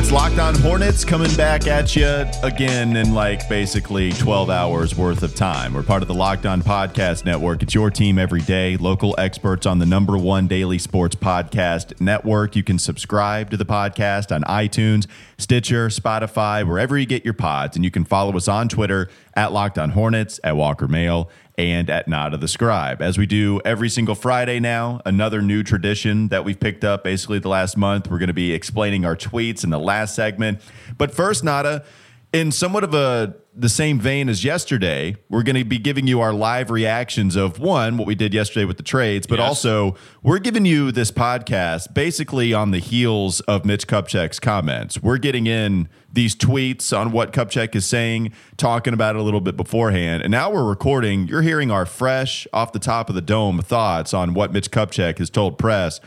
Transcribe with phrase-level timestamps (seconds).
[0.00, 5.22] It's Locked On Hornets coming back at you again in like basically 12 hours worth
[5.22, 5.74] of time.
[5.74, 7.62] We're part of the Locked On Podcast Network.
[7.62, 12.56] It's your team every day, local experts on the number one daily sports podcast network.
[12.56, 17.76] You can subscribe to the podcast on iTunes, Stitcher, Spotify, wherever you get your pods.
[17.76, 21.90] And you can follow us on Twitter at Locked On Hornets, at Walker Mehl, and
[21.90, 23.02] at Nada the Scribe.
[23.02, 27.38] As we do every single Friday now, another new tradition that we've picked up basically
[27.38, 28.10] the last month.
[28.10, 30.60] We're going to be explaining our tweets in the last segment.
[30.96, 31.84] But first, Nada,
[32.32, 36.20] in somewhat of a the same vein as yesterday, we're going to be giving you
[36.20, 39.46] our live reactions of one, what we did yesterday with the trades, but Yes.
[39.48, 45.02] also we're giving you this podcast basically on the heels of Mitch Kupchak's comments.
[45.02, 49.40] We're getting in these tweets on what Kupchak is saying, talking about it a little
[49.42, 51.28] bit beforehand, and now we're recording.
[51.28, 55.18] You're hearing our fresh, off the top of the dome thoughts on what Mitch Kupchak
[55.18, 56.00] has told press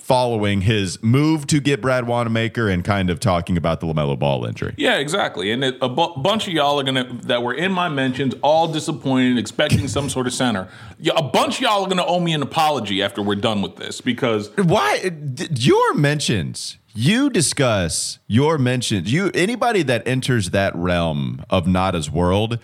[0.00, 4.44] following his move to get Brad Wanamaker and kind of talking about the LaMelo Ball
[4.44, 4.74] injury.
[4.76, 5.52] Yeah, exactly.
[5.52, 8.66] And it, a bu- bunch of y'all are gonna that were in my mentions, all
[8.66, 10.68] disappointed, expecting some sort of center.
[10.98, 13.76] Yeah, a bunch of y'all are gonna owe me an apology after we're done with
[13.76, 16.78] this because Why uh, your mentions?
[16.92, 19.12] You discuss your mentions.
[19.12, 22.58] You anybody that enters that realm of Nada's world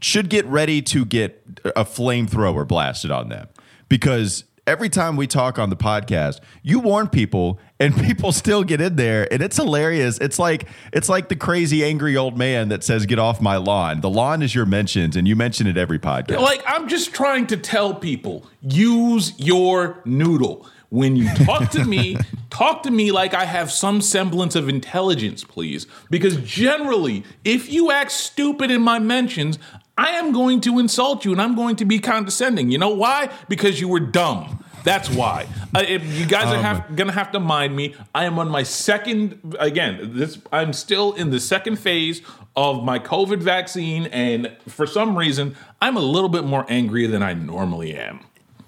[0.00, 1.42] should get ready to get
[1.76, 3.48] a flamethrower blasted on them
[3.88, 8.80] because every time we talk on the podcast, you warn people and people still get
[8.80, 10.18] in there and it's hilarious.
[10.18, 14.02] It's like it's like the crazy angry old man that says get off my lawn.
[14.02, 16.40] The lawn is your mentions and you mention it every podcast.
[16.40, 20.66] like I'm just trying to tell people use your noodle.
[20.90, 22.16] When you talk to me,
[22.50, 25.86] talk to me like I have some semblance of intelligence, please.
[26.08, 29.58] Because generally, if you act stupid in my mentions,
[29.98, 32.70] I am going to insult you and I'm going to be condescending.
[32.70, 33.28] You know why?
[33.48, 34.64] Because you were dumb.
[34.84, 35.46] That's why.
[35.74, 37.94] Uh, if you guys are have, gonna have to mind me.
[38.14, 39.56] I am on my second.
[39.58, 40.38] Again, this.
[40.52, 42.22] I'm still in the second phase
[42.56, 47.22] of my COVID vaccine, and for some reason, I'm a little bit more angry than
[47.22, 48.20] I normally am.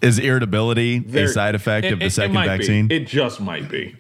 [0.03, 2.47] Is irritability a side effect it- of the it- it second be.
[2.47, 2.89] vaccine?
[2.91, 3.95] It just might be.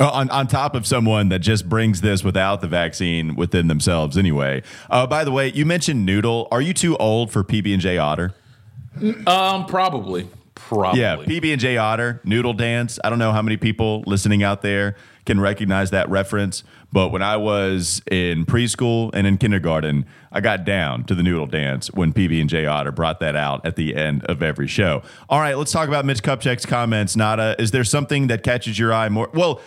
[0.00, 4.18] Uh, on, on top of someone that just brings this without the vaccine within themselves
[4.18, 4.60] anyway.
[4.90, 6.48] Uh, by the way, you mentioned Noodle.
[6.50, 8.34] Are you too old for PB and J Otter?
[9.26, 10.28] Um, probably.
[10.54, 11.00] Probably.
[11.00, 12.98] Yeah, PB and J Otter, Noodle Dance.
[13.04, 17.22] I don't know how many people listening out there can recognize that reference, but when
[17.22, 22.12] I was in preschool and in kindergarten, I got down to the Noodle Dance when
[22.12, 25.02] PB and J Otter brought that out at the end of every show.
[25.28, 27.16] All right, let's talk about Mitch Kupchak's comments.
[27.16, 29.30] Nada, is there something that catches your eye more?
[29.32, 29.60] Well,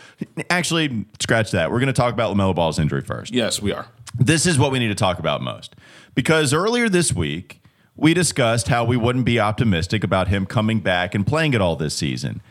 [0.50, 1.72] actually, scratch that.
[1.72, 3.88] We're going to talk about LaMelo Ball's injury first Yes, we are.
[4.18, 5.76] this is what we need to talk about most
[6.16, 7.62] because earlier this week
[7.96, 11.76] we discussed how we wouldn't be optimistic about him coming back and playing it all
[11.76, 12.42] this season.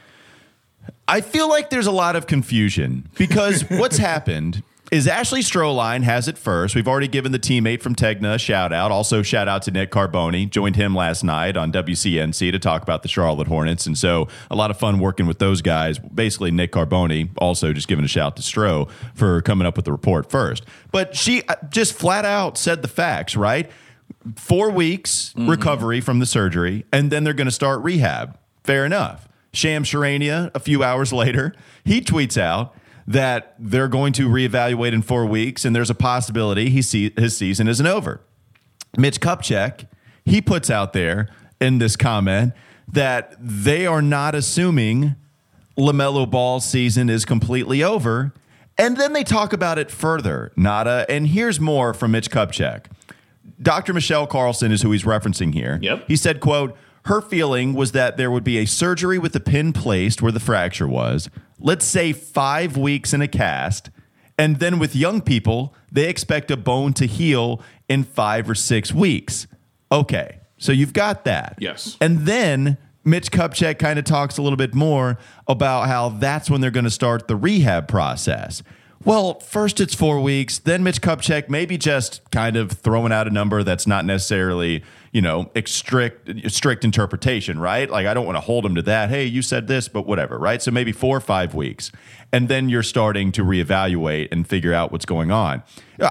[1.09, 6.29] I feel like there's a lot of confusion because what's happened is Ashley Stroehlein has
[6.29, 6.75] it first.
[6.75, 8.91] We've already given the teammate from Tegna a shout out.
[8.93, 10.49] Also, shout out to Nick Carboni.
[10.49, 13.87] Joined him last night on WCNC to talk about the Charlotte Hornets.
[13.87, 15.99] And so, a lot of fun working with those guys.
[15.99, 19.93] Basically, Nick Carboni also just giving a shout to Stro for coming up with the
[19.93, 20.65] report first.
[20.93, 23.71] But she uh, just flat out said the facts, right?
[24.37, 28.39] Four weeks recovery from the surgery, and then they're going to start rehab.
[28.65, 29.29] Fair enough.
[29.57, 32.75] Shams Charania, a few hours later, he tweets out
[33.07, 37.37] that they're going to reevaluate in four weeks, and there's a possibility he see, his
[37.37, 38.21] season isn't over.
[38.97, 39.87] Mitch Kupchak,
[40.25, 41.29] he puts out there
[41.61, 42.53] in this comment
[42.89, 45.15] that they are not assuming
[45.77, 48.33] LaMelo Ball's season is completely over.
[48.79, 51.07] And then they talk about it further, Nada.
[51.09, 52.87] And here's more from Mitch Kupchak.
[53.61, 53.95] Dr.
[53.95, 55.79] Michelle Carlson is who he's referencing here.
[55.81, 56.05] Yep.
[56.09, 59.73] He said, quote, her feeling was that there would be a surgery with the pin
[59.73, 63.91] placed where the fracture was, let's say five weeks in a cast,
[64.39, 68.93] and then with young people, they expect a bone to heal in five or six
[68.93, 69.47] weeks.
[69.91, 71.57] Okay, so you've got that.
[71.59, 71.97] Yes.
[72.01, 75.17] And then Mitch Kupchak kind of talks a little bit more
[75.47, 78.65] about how that's when they're going to start the rehab process.
[79.07, 83.31] Well, first it's four weeks, then Mitch Kupchak maybe just kind of throwing out a
[83.31, 84.83] number that's not necessarily,
[85.13, 87.89] you know, strict strict interpretation, right?
[87.89, 89.09] Like I don't want to hold him to that.
[89.09, 90.61] Hey, you said this, but whatever, right?
[90.61, 91.93] So maybe four or five weeks,
[92.33, 95.63] and then you're starting to reevaluate and figure out what's going on.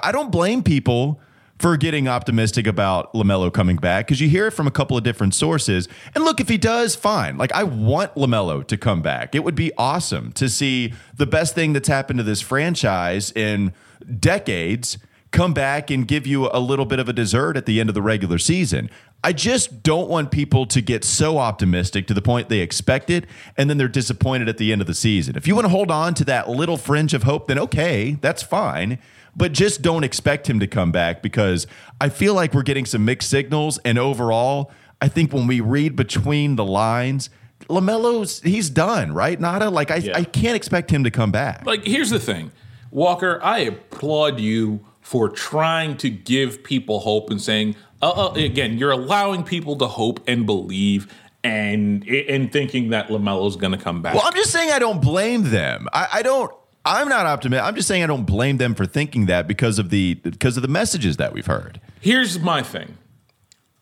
[0.02, 1.20] I don't blame people
[1.60, 5.04] for getting optimistic about LaMelo coming back because you hear it from a couple of
[5.04, 5.88] different sources.
[6.14, 7.38] And look, if he does, fine.
[7.38, 9.36] Like, I want LaMelo to come back.
[9.36, 13.74] It would be awesome to see the best thing that's happened to this franchise in
[14.20, 14.98] decades
[15.32, 17.96] come back and give you a little bit of a dessert at the end of
[17.96, 18.90] the regular season.
[19.24, 23.26] I just don't want people to get so optimistic to the point they expect it
[23.58, 25.36] and then they're disappointed at the end of the season.
[25.36, 28.44] If you want to hold on to that little fringe of hope, then okay, that's
[28.44, 29.00] fine.
[29.36, 31.68] But just don't expect him to come back because
[32.00, 33.80] I feel like we're getting some mixed signals.
[33.80, 34.72] And overall,
[35.02, 37.30] I think when we read between the lines,
[37.68, 39.40] LaMelo's, he's done, right?
[39.40, 39.70] Nada?
[39.70, 40.18] Like, I, Yeah.
[40.18, 41.66] I can't expect him to come back.
[41.66, 42.52] Like, here's the thing,
[42.92, 43.40] Walker.
[43.44, 48.92] I applaud you for trying to give people hope and saying, uh, uh, again, you're
[48.92, 51.12] allowing people to hope and believe,
[51.44, 54.16] and and thinking that LaMelo's going to come back.
[54.16, 55.88] Well, I'm just saying I don't blame them.
[55.94, 56.52] I, I don't.
[56.86, 57.66] I'm not optimistic.
[57.66, 60.62] I'm just saying I don't blame them for thinking that because of the because of
[60.62, 61.82] the messages that we've heard.
[62.02, 62.98] here's my thing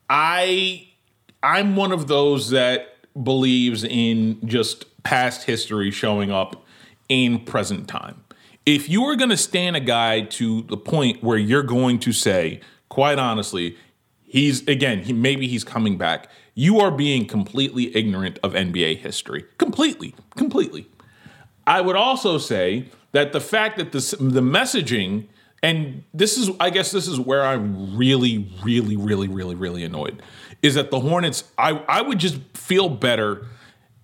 [0.10, 0.88] i
[1.42, 6.66] i'm one of those that believes in just past history showing up
[7.10, 8.24] in present time
[8.66, 12.12] if you are going to stand a guy to the point where you're going to
[12.14, 12.60] say
[12.90, 13.76] quite honestly
[14.24, 19.44] he's again he maybe he's coming back you are being completely ignorant of nba history
[19.58, 20.88] completely completely
[21.66, 25.28] I would also say that the fact that this, the messaging,
[25.62, 30.22] and this is, I guess, this is where I'm really, really, really, really, really annoyed,
[30.62, 31.46] is that the Hornets.
[31.58, 33.48] I I would just feel better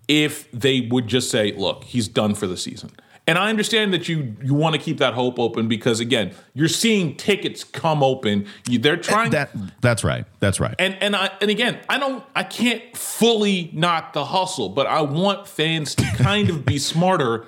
[0.07, 2.91] if they would just say, "Look, he's done for the season."
[3.29, 6.67] And I understand that you you want to keep that hope open because again, you're
[6.67, 8.47] seeing tickets come open.
[8.67, 10.25] You, they're eh, trying That that's right.
[10.39, 10.73] That's right.
[10.79, 15.01] and and I and again, I don't I can't fully knock the hustle, but I
[15.01, 17.45] want fans to kind of be smarter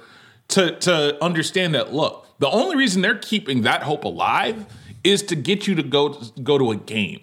[0.50, 4.68] to to understand that look, the only reason they're keeping that hope alive
[5.04, 6.10] is to get you to go
[6.44, 7.22] go to a game.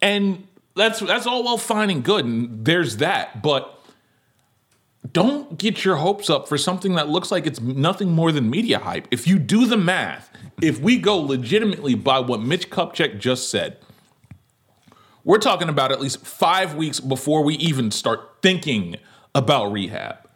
[0.00, 0.46] And
[0.76, 3.76] that's that's all well fine and good and there's that, but
[5.12, 8.78] don't get your hopes up for something that looks like it's nothing more than media
[8.78, 9.08] hype.
[9.10, 10.30] If you do the math,
[10.60, 13.78] if we go legitimately by what Mitch Kupchak just said,
[15.24, 18.96] we're talking about at least five weeks before we even start thinking
[19.34, 20.28] about rehab.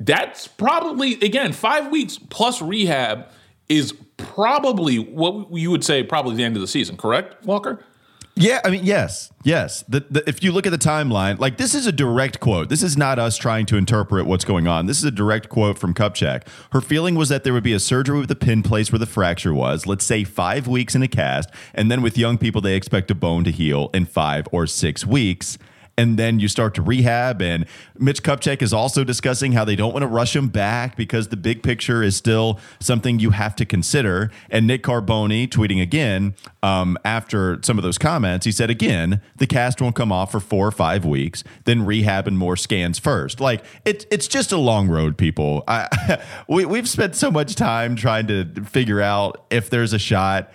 [0.00, 3.28] That's probably, again, five weeks plus rehab
[3.68, 7.84] is probably what you would say probably the end of the season, correct, Walker?
[8.34, 9.84] Yeah, I mean, yes, yes.
[9.88, 12.70] The, the, if you look at the timeline, like this is a direct quote.
[12.70, 14.86] This is not us trying to interpret what's going on.
[14.86, 16.46] This is a direct quote from Kupchak.
[16.72, 19.06] Her feeling was that there would be a surgery with the pin place where the
[19.06, 22.74] fracture was, let's say five weeks in a cast, and then with young people, they
[22.74, 25.58] expect a bone to heal in five or six weeks.
[25.98, 27.42] And then you start to rehab.
[27.42, 27.66] And
[27.98, 31.36] Mitch Kupchak is also discussing how they don't want to rush him back because the
[31.36, 34.30] big picture is still something you have to consider.
[34.50, 39.46] And Nick Carboni tweeting again um, after some of those comments, he said, again, the
[39.46, 43.40] cast won't come off for four or five weeks, then rehab and more scans first.
[43.40, 45.64] Like it's it's just a long road, people.
[45.68, 50.52] I, we, we've spent so much time trying to figure out if there's a shot.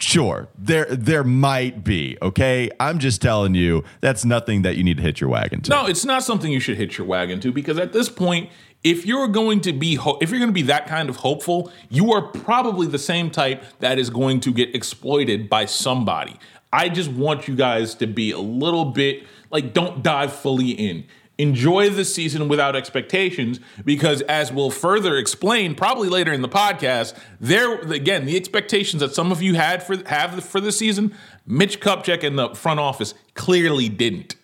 [0.00, 2.18] Sure, there there might be.
[2.20, 5.70] Okay, I'm just telling you that's nothing that you need to hit your wagon to.
[5.70, 8.50] No, it's not something you should hit your wagon to because at this point,
[8.82, 11.70] if you're going to be ho- if you're going to be that kind of hopeful,
[11.88, 16.36] you are probably the same type that is going to get exploited by somebody.
[16.72, 21.06] I just want you guys to be a little bit like don't dive fully in.
[21.38, 27.16] Enjoy the season without expectations because as we'll further explain probably later in the podcast,
[27.40, 31.14] there again, the expectations that some of you had for have for the season,
[31.46, 34.34] Mitch Kupchak and the front office clearly didn't.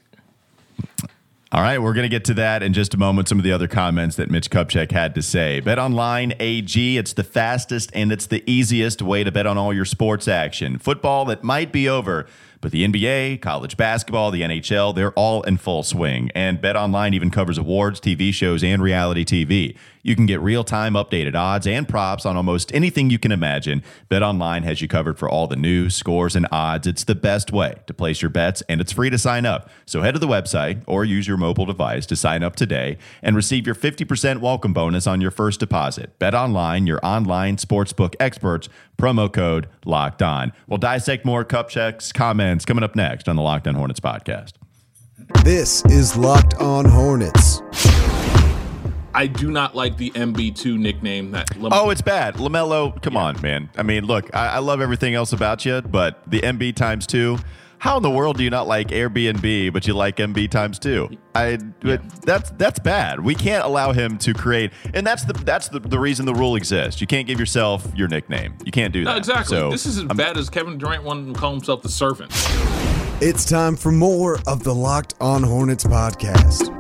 [1.54, 3.28] All right, we're going to get to that in just a moment.
[3.28, 5.60] Some of the other comments that Mitch Kupchak had to say.
[5.60, 9.72] Bet Online AG, it's the fastest and it's the easiest way to bet on all
[9.72, 10.78] your sports action.
[10.78, 12.26] Football that might be over,
[12.64, 16.30] but the NBA, college basketball, the NHL, they're all in full swing.
[16.35, 19.76] And Bet Online even covers awards, TV shows, and reality TV.
[20.04, 23.82] You can get real time updated odds and props on almost anything you can imagine.
[24.11, 26.87] Bet Online has you covered for all the news, scores, and odds.
[26.87, 29.70] It's the best way to place your bets, and it's free to sign up.
[29.87, 33.34] So head to the website or use your mobile device to sign up today and
[33.34, 36.18] receive your 50% welcome bonus on your first deposit.
[36.18, 38.68] Bet Online, your online sportsbook experts.
[38.99, 40.52] Promo code Locked On.
[40.68, 44.52] We'll dissect more Kupchak's, comments coming up next on the Locked On Hornets podcast.
[45.42, 47.62] This is Locked On Hornets.
[49.14, 51.56] I do not like the MB2 nickname that.
[51.56, 52.35] Lam- Oh, it's bad.
[52.35, 53.71] LaMelo, come on, man.
[53.76, 57.38] I mean, look, I, I love everything else about you, but the MB times two,
[57.78, 61.11] how in the world do you not like Airbnb, but you like MB times two?
[61.35, 63.21] I but that's that's bad.
[63.21, 66.56] We can't allow him to create, and that's the that's the, the reason the rule
[66.56, 67.00] exists.
[67.02, 68.54] You can't give yourself your nickname.
[68.64, 69.11] You can't do that.
[69.12, 69.56] No, exactly.
[69.56, 72.33] So, this is as bad as Kevin Durant wanting to call himself the servant.
[73.21, 76.71] It's time for more of the Locked On Hornets podcast.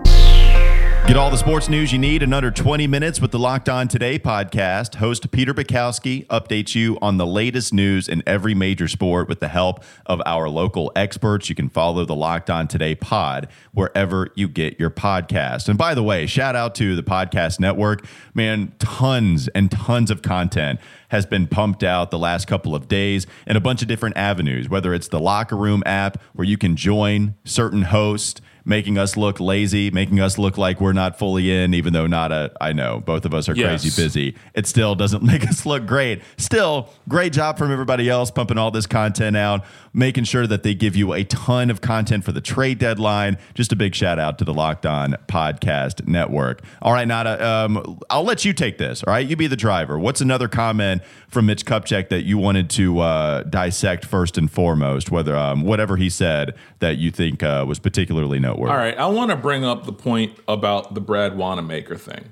[1.06, 3.86] Get all the sports news you need in under 20 minutes with the Locked On
[3.86, 4.94] Today podcast.
[4.94, 9.48] Host Peter Bukowski updates you on the latest news in every major sport with the
[9.48, 11.50] help of our local experts.
[11.50, 15.68] You can follow the Locked On Today pod wherever you get your podcast.
[15.68, 18.06] And by the way, shout out to the podcast network.
[18.32, 23.26] Man, tons and tons of content has been pumped out the last couple of days
[23.46, 26.76] in a bunch of different avenues, whether it's the Locker Room app where you can
[26.76, 31.74] join certain hosts making us look lazy, making us look like we're not fully in,
[31.74, 33.82] even though Nada, I know both of us are Yes.
[33.82, 34.34] crazy busy.
[34.54, 36.22] It still doesn't make us look great.
[36.38, 40.74] Still, great job from everybody else pumping all this content out, making sure that they
[40.74, 43.36] give you a ton of content for the trade deadline.
[43.54, 46.62] Just a big shout out to the Locked On Podcast Network.
[46.80, 49.02] All right, Nada, um, I'll let you take this.
[49.04, 49.98] All right, you be the driver.
[49.98, 55.10] What's another comment from Mitch Kupchak that you wanted to uh, dissect first and foremost?
[55.10, 56.54] Whether um, whatever he said
[56.84, 58.70] that you think uh, was particularly noteworthy.
[58.70, 62.26] All right, I want to bring up the point about the Brad Wanamaker thing.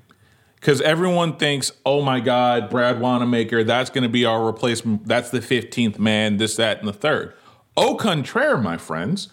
[0.57, 5.09] Because everyone thinks, oh my God, Brad Wanamaker, that's going to be our replacement.
[5.09, 7.33] That's the 15th man, this, that, and the third.
[7.79, 9.31] Au contraire, my friends.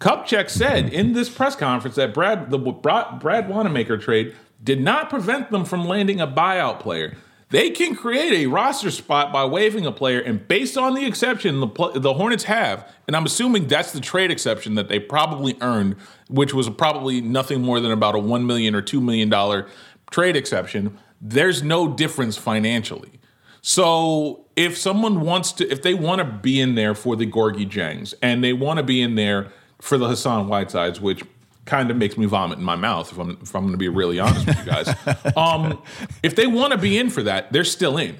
[0.00, 4.34] Kupchak said in this press conference that Brad, the Brad Brad Wanamaker trade
[4.64, 7.14] did not prevent them from landing a buyout player.
[7.50, 11.60] They can create a roster spot by waiving a player, and based on the exception
[11.60, 15.56] the, pl- the Hornets have, and I'm assuming that's the trade exception that they probably
[15.60, 15.94] earned,
[16.28, 19.68] which was probably nothing more than about a one million or two million dollar
[20.10, 20.98] trade exception.
[21.20, 23.20] There's no difference financially.
[23.62, 27.68] So if someone wants to, if they want to be in there for the Gorgui
[27.68, 31.22] Diengs and they want to be in there for the Hassan Whitesides, which
[31.66, 33.88] kind of makes me vomit in my mouth if I'm if I'm going to be
[33.88, 34.88] really honest with you guys.
[35.36, 35.82] um,
[36.22, 38.16] if they want to be in for that, they're still in.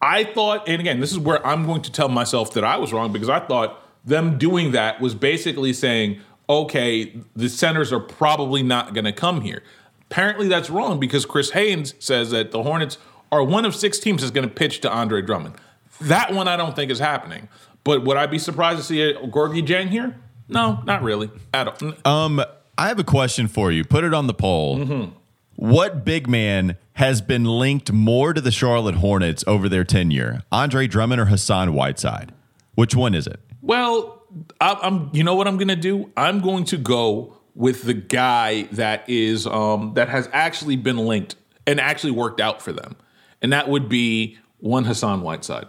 [0.00, 2.92] I thought, and again, this is where I'm going to tell myself that I was
[2.92, 8.62] wrong because I thought them doing that was basically saying, okay, the centers are probably
[8.62, 9.62] not going to come here.
[10.10, 12.98] Apparently, that's wrong because Chris Haynes says that the Hornets
[13.32, 15.54] are one of six teams that's going to pitch to Andre Drummond.
[16.02, 17.48] That one I don't think is happening.
[17.82, 20.16] But would I be surprised to see a Gorgui Dieng here?
[20.48, 21.30] No, not really.
[21.52, 21.94] At all.
[22.04, 22.44] Um,
[22.76, 23.84] I have a question for you.
[23.84, 24.78] Put it on the poll.
[24.78, 25.10] Mm-hmm.
[25.56, 30.42] What big man has been linked more to the Charlotte Hornets over their tenure?
[30.50, 32.32] Andre Drummond or Hassan Whiteside?
[32.74, 33.38] Which one is it?
[33.62, 34.22] Well,
[34.60, 35.10] I, I'm.
[35.12, 36.10] You know what I'm going to do?
[36.16, 41.36] I'm going to go with the guy that is um, that has actually been linked
[41.68, 42.96] and actually worked out for them,
[43.40, 45.66] and that would be one Hassan Whiteside.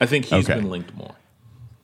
[0.00, 0.54] I think he's Okay.
[0.58, 1.15] been linked more.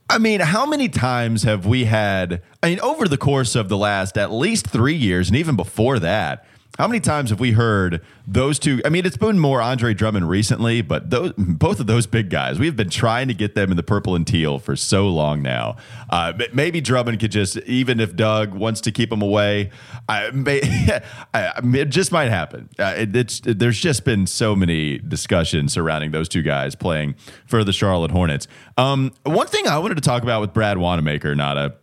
[0.09, 2.43] I mean, how many times have we had?
[2.63, 5.99] I mean, over the course of the last at least three years, and even before
[6.01, 6.45] that,
[6.79, 8.81] how many times have we heard those two?
[8.85, 12.59] I mean, it's been more Andre Drummond recently, but those both of those big guys,
[12.59, 15.76] we've been trying to get them in the purple and teal for so long now.
[16.09, 19.71] Uh, maybe Drummond could just, even if Doug wants to keep him away,
[20.09, 20.62] I, may,
[21.35, 22.71] I, it just might happen.
[22.79, 27.64] Uh, it, it's there's just been so many discussions surrounding those two guys playing for
[27.64, 28.49] the Charlotte Hornets.
[28.79, 31.75] Um, one thing I wanted to talk about with Brad Wanamaker, Nada.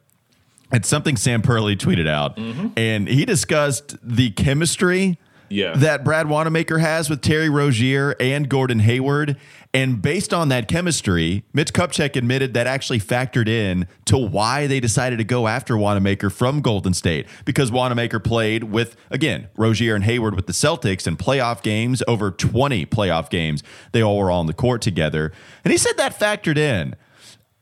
[0.71, 2.67] It's something Sam Perley tweeted out, mm-hmm.
[2.77, 5.17] and he discussed the chemistry
[5.49, 5.73] Yeah.
[5.77, 9.35] that Brad Wanamaker has with Terry Rozier and Gordon Hayward.
[9.71, 14.79] And based on that chemistry, Mitch Kupchak admitted that actually factored in to why they
[14.79, 20.03] decided to go after Wanamaker from Golden State because Wanamaker played with, again, Rozier and
[20.05, 23.61] Hayward with the Celtics in playoff games, over 20 playoff games.
[23.91, 25.31] They all were on the court together.
[25.63, 26.95] And he said that factored in.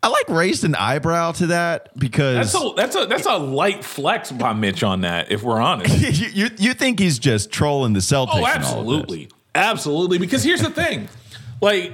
[0.03, 3.83] I like raised an eyebrow to that because That's a that's a that's a light
[3.83, 5.31] flex by Mitch on that.
[5.31, 5.97] If we're honest.
[6.21, 8.29] you, you you think he's just trolling the Celtics?
[8.33, 8.55] Oh, and all of this.
[8.55, 9.29] absolutely.
[9.55, 10.17] Absolutely.
[10.19, 11.09] Because here's the thing
[11.61, 11.91] like,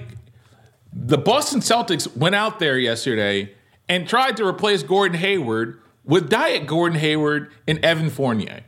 [0.92, 3.54] the Boston Celtics went out there yesterday
[3.88, 8.62] and tried to replace Gordon Hayward with Diet Gordon Hayward and Evan Fournier.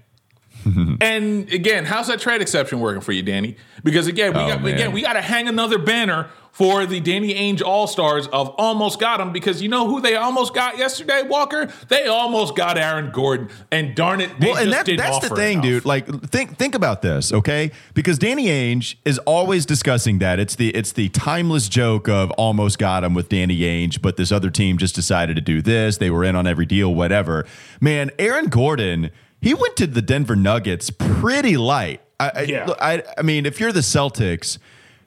[1.02, 3.58] and again, how's that trade exception working for you, Danny?
[3.84, 4.74] Because again, we Oh, got man.
[4.74, 8.98] again we got to hang another banner for the Danny Ainge All Stars of almost
[8.98, 11.70] got him because you know who they almost got yesterday, Walker?
[11.90, 15.28] They almost got Aaron Gordon, and darn it, they Well, and just that, didn't that's
[15.28, 15.66] the thing, enough.
[15.66, 15.86] dude.
[15.86, 17.72] Like, think think about this, okay?
[17.94, 20.40] Because Danny Ainge is always discussing that.
[20.40, 24.32] It's the it's the timeless joke of almost got him with Danny Ainge, but this
[24.32, 25.98] other team just decided to do this.
[25.98, 27.46] They were in on every deal, whatever.
[27.82, 32.00] Man, Aaron Gordon, he went to the Denver Nuggets pretty light.
[32.18, 32.70] I, I- Yeah.
[32.80, 34.58] I, I mean, if you're the Celtics,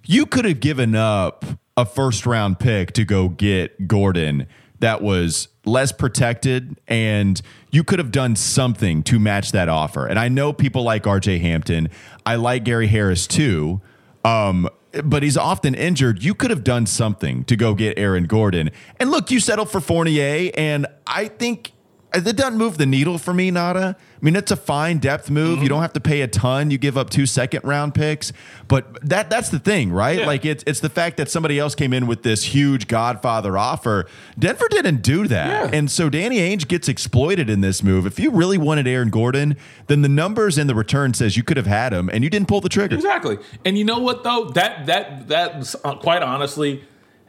[0.08, 1.44] you could have given up
[1.76, 4.46] a first round pick to go get Gordon
[4.80, 10.06] that was less protected and you could have done something to match that offer.
[10.06, 11.90] And I know people like RJ Hampton.
[12.24, 13.82] I like Gary Harris too.
[14.24, 14.70] Um,
[15.04, 16.22] but he's often injured.
[16.22, 18.70] You could have done something to go get Aaron Gordon.
[18.98, 21.72] And look, you settled for Fournier, and I think
[22.14, 23.96] it doesn't move the needle for me, Nada.
[23.98, 25.56] I mean, it's a fine depth move.
[25.56, 25.62] Mm-hmm.
[25.62, 26.70] You don't have to pay a ton.
[26.70, 28.32] You give up two second round picks,
[28.66, 30.20] but that that's the thing, right?
[30.20, 30.26] Yeah.
[30.26, 34.06] Like it's it's the fact that somebody else came in with this huge Godfather offer.
[34.38, 35.78] Denver didn't do that, Yeah.
[35.78, 38.06] and so Danny Ainge gets exploited in this move.
[38.06, 41.56] If you really wanted Aaron Gordon, then the numbers in the return says you could
[41.58, 42.96] have had him, and you didn't pull the trigger.
[42.96, 43.38] Exactly.
[43.64, 44.46] And you know what though?
[44.46, 46.82] That that that uh, quite honestly,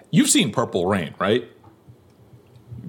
[0.09, 1.43] you've seen Purple Rain, right?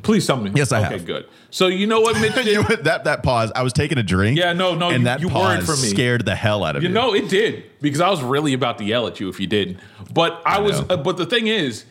[0.03, 0.51] Please tell me.
[0.55, 1.07] Yes, I okay, have.
[1.07, 1.27] good.
[1.51, 3.53] So you know what Mitch You- that that pause.
[3.55, 4.39] I was taking a drink.
[4.39, 5.89] Yeah, no, no, and you- that you pause for me.
[5.89, 6.95] scared the hell out of You you.
[6.95, 9.79] know it did because I was really about to yell at you if you didn't.
[10.13, 10.81] But I, was.
[10.89, 11.85] Uh, but the thing is,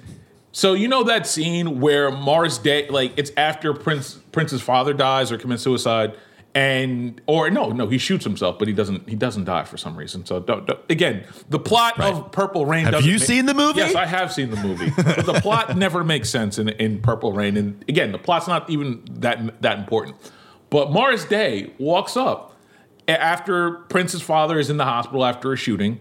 [0.51, 5.32] so you know that scene where Morris Day, like it's after Prince Prince's father dies
[5.32, 6.13] or commits suicide,
[6.56, 9.08] and or no, no, he shoots himself, but he doesn't.
[9.08, 10.25] He doesn't die for some reason.
[10.25, 12.86] So don't, don't- again, the plot of Purple Rain.
[12.86, 13.79] Have you seen the movie?
[13.79, 17.34] Yes, I have seen the movie, but the plot never makes sense in, in Purple
[17.34, 17.56] Rain.
[17.56, 20.15] And again, the plot's not even that that important.
[20.72, 22.56] But Morris Day walks up
[23.08, 26.00] after Prince's father is in the hospital after a shooting,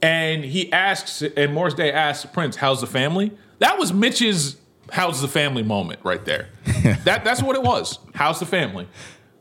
[0.00, 4.56] and he asks, and Morris Day asks Prince, "How's the family?" That was Mitch's
[4.90, 6.48] "How's the family?" moment right there.
[7.04, 7.98] that that's what it was.
[8.14, 8.88] How's the family?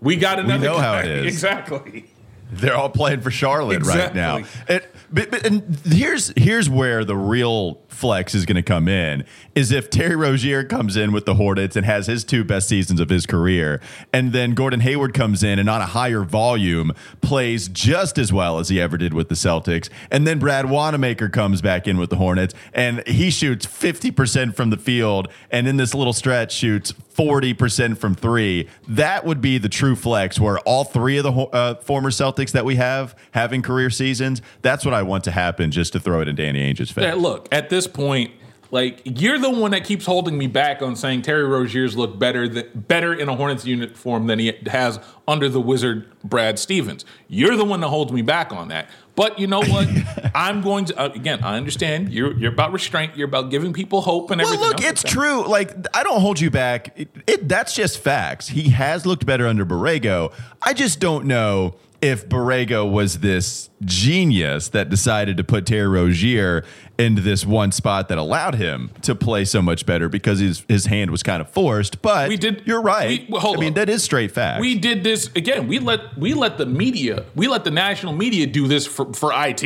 [0.02, 0.66] We got another.
[0.66, 1.04] know how guy.
[1.04, 1.34] it is.
[1.34, 2.06] exactly.
[2.52, 4.38] They're all playing for Charlotte right now.
[4.38, 4.76] Exactly.
[4.76, 9.24] It, but, but- and here's here's where the real flex is going to come in
[9.54, 13.00] is if Terry Rozier comes in with the Hornets and has his two best seasons
[13.00, 13.82] of his career,
[14.14, 18.60] and then Gordon Hayward comes in and on a higher volume plays just as well
[18.60, 22.10] as he ever did with the Celtics, and then Brad Wanamaker comes back in with
[22.10, 26.94] the Hornets and he shoots 50% from the field and in this little stretch shoots
[27.16, 28.68] 40% from three.
[28.88, 32.66] That would be the true flex where all three of the uh, former Celtics that
[32.66, 34.42] we have having career seasons.
[34.64, 37.04] That's what I want to happen just to throw it in Danny Ainge's face.
[37.04, 38.32] Yeah, look, at this point,
[38.72, 42.48] like you're the one that keeps holding me back on saying Terry Rozier's look better
[42.48, 47.04] than better in a Hornets uniform than he has under the Wizard Brad Stevens.
[47.28, 48.88] You're the one that holds me back on that.
[49.14, 49.90] But you know what?
[50.34, 51.44] I'm going to uh, again.
[51.44, 53.18] I understand you're you're about restraint.
[53.18, 54.68] You're about giving people hope and Well, everything.
[54.70, 55.04] look, else.
[55.04, 55.46] it's true.
[55.46, 56.94] Like I don't hold you back.
[56.98, 58.48] It, it, that's just facts.
[58.48, 60.32] He has looked better under Borrego.
[60.62, 66.64] I just don't know if Borrego was this genius that decided to put Terry Rozier
[66.98, 70.88] into this one spot that allowed him to play so much better because his his
[70.88, 72.02] hand was kind of forced.
[72.02, 73.28] But We did- You're right.
[73.30, 74.62] we- I mean, that is straight facts.
[74.62, 75.68] We did this again.
[75.68, 79.32] We let we let the media, we let the national media do this for, for
[79.34, 79.64] IT.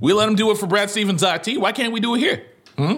[0.00, 1.58] We let them do it for Brad Stevens IT.
[1.60, 2.42] Why can't we do it here?
[2.78, 2.94] Hmm?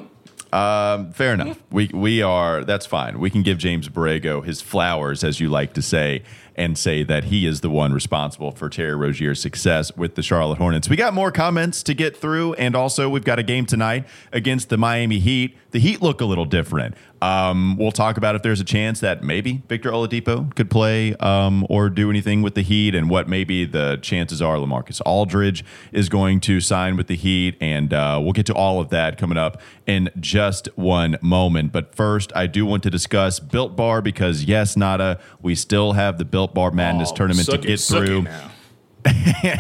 [0.55, 1.59] Um, Fair enough.
[1.73, 3.19] We we are that's fine.
[3.19, 6.23] We can give James Borrego his flowers, as you like to say,
[6.57, 10.59] and say that he is the one responsible for Terry Rozier's success with the Charlotte
[10.59, 10.88] Hornets.
[10.88, 14.69] We got more comments to get through, and also we've got a game tonight against
[14.69, 15.57] the Miami Heat.
[15.73, 16.95] The Heat look a little different.
[17.24, 21.66] Um, we'll talk about if there's a chance that maybe Victor Oladipo could play um,
[21.70, 26.10] or do anything with the Heat, and what maybe the chances are Lamarcus Aldridge is
[26.10, 29.38] going to sign with the Heat, and uh, we'll get to all of that coming
[29.38, 31.72] up in just one moment.
[31.72, 36.18] But first, I do want to discuss Built Bar because yes, Nada, we still have
[36.18, 38.26] the Built Bar Madness Oh, tournament to get it through.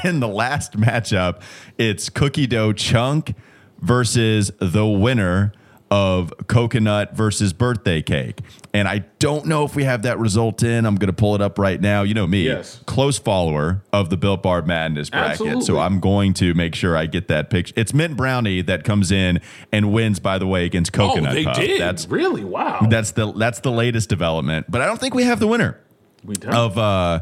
[0.04, 1.40] and the last matchup,
[1.78, 3.34] it's Cookie Dough Chunk
[3.80, 5.52] versus the winner
[5.94, 8.40] of Coconut versus Birthday Cake.
[8.72, 10.86] And I don't know if we have that result in.
[10.86, 12.02] I'm going to pull it up right now.
[12.02, 12.80] You know me, Yes.
[12.84, 15.62] close follower of the Built Bar Madness bracket.
[15.62, 17.72] So I'm going to make sure I get that picture.
[17.76, 21.44] It's Mint Brownie that comes in and wins, by the way, against Coconut oh, they
[21.44, 21.56] Puff.
[21.58, 21.80] did.
[21.80, 22.88] That's really wow.
[22.90, 24.66] that's the that's the latest development.
[24.68, 25.78] But I don't think we have the winner
[26.24, 26.52] we don't.
[26.52, 27.20] of uh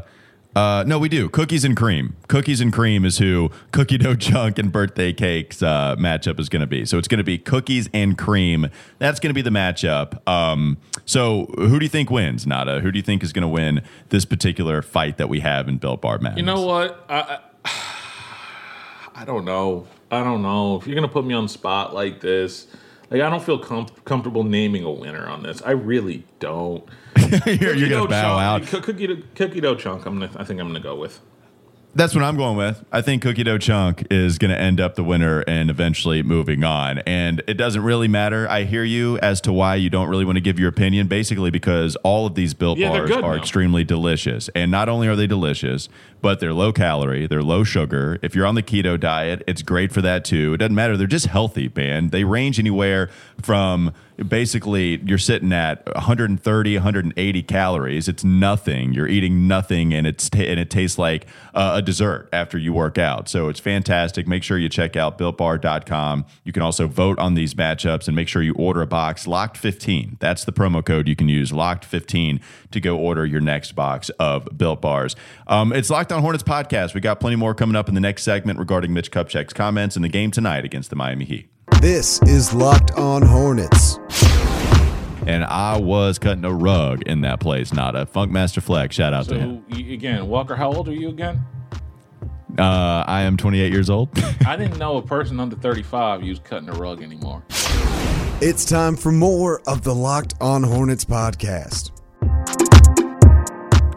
[0.55, 4.59] uh no we do cookies and cream cookies and cream is who cookie dough junk
[4.59, 7.89] and birthday cakes uh matchup is going to be so it's going to be cookies
[7.93, 12.45] and cream that's going to be the matchup um so who do you think wins
[12.45, 15.67] nada who do you think is going to win this particular fight that we have
[15.67, 17.03] in built bar madness You know what?
[17.09, 17.39] I,
[19.15, 19.87] I, don't know.
[20.11, 20.77] I don't know.
[20.77, 22.67] If you're gonna put me on spot like this,
[23.09, 25.61] like I don't feel com- comfortable naming a winner on this.
[25.61, 26.83] I really don't.
[27.45, 28.83] you're, you're to bow out chunk, out.
[28.83, 30.05] Cookie, dough- cookie dough chunk.
[30.05, 30.31] I'm gonna.
[30.35, 31.19] I think I'm gonna go with.
[31.95, 32.83] That's what I'm going with.
[32.91, 36.63] I think Cookie Dough Chunk is going to end up the winner and eventually moving
[36.63, 36.97] on.
[37.05, 38.49] And it doesn't really matter.
[38.49, 41.51] I hear you as to why you don't really want to give your opinion, basically
[41.51, 43.33] because all of these built Yeah, bars are now.
[43.33, 44.49] extremely delicious.
[44.55, 45.87] And not only are they delicious,
[46.23, 48.17] but they're low calorie, they're low sugar.
[48.21, 50.53] If you're on the keto diet, it's great for that too.
[50.53, 50.95] It doesn't matter.
[50.95, 52.11] They're just healthy, man.
[52.11, 53.09] They range anywhere
[53.41, 60.29] from basically you're sitting at 130 180 calories it's nothing you're eating nothing and it's
[60.33, 64.43] and it tastes like uh, a dessert after you work out so it's fantastic make
[64.43, 68.41] sure you check out builtbar.com you can also vote on these matchups and make sure
[68.41, 72.39] you order a box locked 15 that's the promo code you can use locked 15
[72.71, 75.15] to go order your next box of built bars
[75.47, 78.23] um, it's locked on hornets podcast we got plenty more coming up in the next
[78.23, 81.49] segment regarding mitch kupchak's comments in the game tonight against the miami heat
[81.81, 83.97] This is Locked On Hornets.
[85.27, 87.73] and I was cutting a rug in that place.
[87.73, 88.95] Not a Funkmaster Flex.
[88.95, 89.65] Shout out to him.
[89.71, 91.43] Again, Walker, how old are you again?
[92.57, 94.09] Uh, I am 28 years old.
[94.45, 97.43] I didn't know a person under 35 used cutting a rug anymore.
[98.41, 101.91] It's time for more of the Locked On Hornets podcast.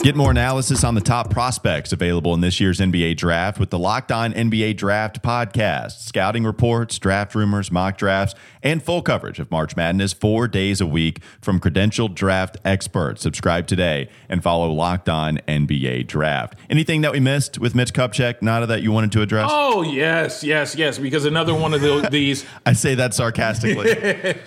[0.06, 3.78] Get more analysis on the top prospects available in this year's NBA draft with the
[3.80, 6.06] Locked On NBA Draft podcast.
[6.06, 10.86] Scouting reports, draft rumors, mock drafts, and full coverage of March Madness four days a
[10.86, 13.20] week from credentialed draft experts.
[13.20, 16.54] Subscribe today and follow Locked On NBA Draft.
[16.70, 19.50] Anything that we missed with Mitch Kupchak, Nada, that you wanted to address?
[19.52, 21.00] Oh yes, yes, yes.
[21.00, 22.44] Because another one of the, these.
[22.64, 24.36] I say that sarcastically.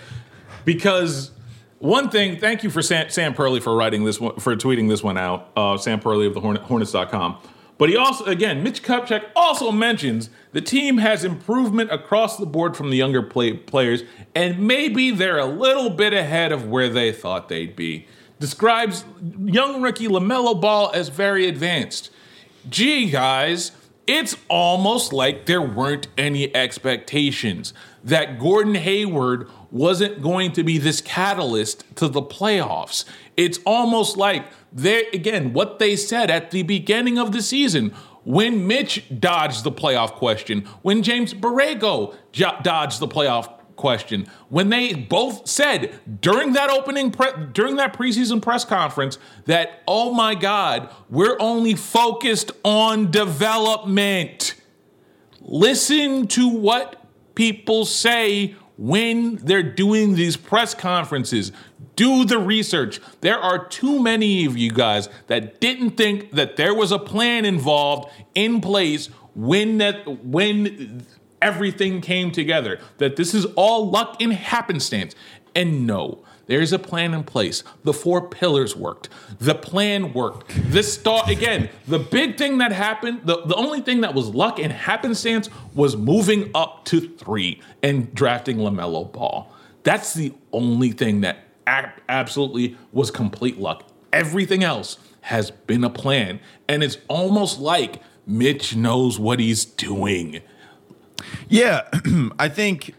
[0.64, 1.30] Because
[1.80, 5.02] one thing, thank you for Sam, Sam Perley for writing this one, for tweeting this
[5.02, 5.50] one out.
[5.56, 7.38] Uh, Sam Perley of the Hornet, Hornets.com.
[7.78, 12.76] But he also, again, Mitch Kupchak also mentions the team has improvement across the board
[12.76, 14.02] from the younger play, players,
[14.34, 18.06] and maybe they're a little bit ahead of where they thought they'd be.
[18.38, 19.06] Describes
[19.42, 22.10] young rookie LaMelo Ball as very advanced.
[22.68, 23.72] Gee, guys,
[24.06, 27.72] it's almost like there weren't any expectations
[28.04, 33.04] that Gordon Hayward wasn't going to be this catalyst to the playoffs.
[33.36, 38.66] It's almost like they again what they said at the beginning of the season when
[38.66, 44.92] Mitch dodged the playoff question, when James Borrego jo- dodged the playoff question, when they
[44.92, 50.90] both said during that opening pre- during that preseason press conference that oh my god,
[51.08, 54.54] we're only focused on development.
[55.40, 57.02] Listen to what
[57.34, 61.52] people say when they're doing these press conferences.
[61.96, 62.98] Do the research.
[63.20, 67.44] There are too many of you guys that didn't think that there was a plan
[67.44, 71.06] involved in place when that when
[71.42, 72.80] everything came together.
[72.96, 75.14] That this is all luck and happenstance.
[75.54, 77.62] And no, there's a plan in place.
[77.84, 79.08] The four pillars worked.
[79.38, 80.48] The plan worked.
[80.48, 81.70] This start again.
[81.86, 85.96] The big thing that happened, the, the only thing that was luck and happenstance was
[85.96, 89.48] moving up to three and drafting LaMelo Ball.
[89.84, 93.84] That's the only thing that ab- absolutely was complete luck.
[94.12, 96.40] Everything else has been a plan.
[96.66, 100.40] And it's almost like Mitch knows what he's doing.
[101.48, 101.88] Yeah,
[102.40, 102.96] I think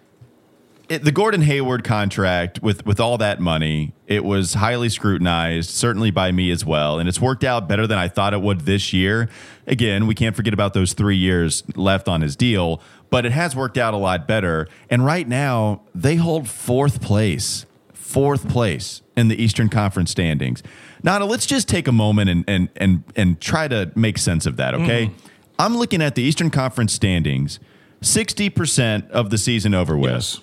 [0.92, 6.12] it, the Gordon Hayward contract with with all that money, it was highly scrutinized, certainly
[6.12, 8.92] by me as well, and it's worked out better than I thought it would this
[8.92, 9.30] year.
[9.68, 13.56] Again, we can't forget about those 3 years left on his deal, but it has
[13.56, 14.68] worked out a lot better.
[14.90, 17.66] And right now, they hold fourth place.
[17.94, 20.62] Fourth place in the Eastern Conference standings.
[21.02, 24.58] Nana, let's just take a moment and and and and try to make sense of
[24.58, 25.06] that, okay?
[25.06, 25.28] Mm-hmm.
[25.58, 27.60] I'm looking at the Eastern Conference standings.
[28.02, 30.12] 60% of the season over with.
[30.12, 30.42] Yes.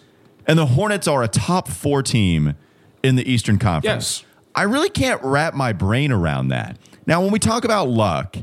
[0.49, 2.55] And the Hornets are a top four team
[3.03, 4.23] in the Eastern Conference.
[4.23, 4.25] Yes.
[4.55, 6.79] I really can't wrap my brain around that.
[7.07, 8.37] Now, when we talk about luck,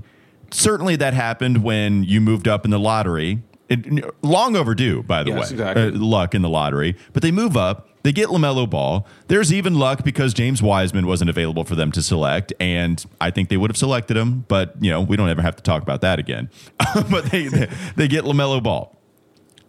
[0.51, 3.41] certainly that happened when you moved up in the lottery.
[3.67, 5.55] It, long overdue, by the Yes, way.
[5.55, 5.87] exactly.
[5.87, 6.95] Uh, luck in the lottery.
[7.13, 7.89] But they move up.
[8.03, 9.07] They get LaMelo Ball.
[9.27, 12.53] There's even luck because James Wiseman wasn't available for them to select.
[12.59, 14.45] And I think they would have selected him.
[14.47, 16.51] But, you know, we don't ever have to talk about that again.
[17.09, 18.95] but they, they, they get LaMelo Ball.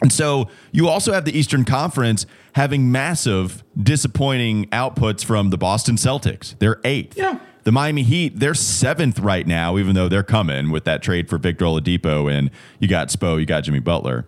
[0.00, 5.96] And so you also have the Eastern Conference having massive disappointing outputs from the Boston
[5.96, 6.58] Celtics.
[6.58, 7.16] They're eighth.
[7.16, 7.38] Yeah.
[7.64, 11.36] The Miami Heat, they're seventh right now, even though they're coming with that trade for
[11.36, 14.24] Victor Oladipo and you got Spo, you got Jimmy Butler.